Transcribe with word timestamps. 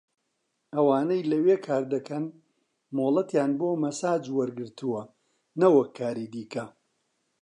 ئەوانەی 0.75 1.27
لەوێ 1.31 1.55
کاردەکەن 1.67 2.25
مۆڵەتیان 2.97 3.51
بۆ 3.59 3.69
مەساج 3.83 4.23
وەرگرتووە 4.37 5.01
نەوەک 5.59 5.89
کاری 5.99 6.31
دیکە 6.33 6.65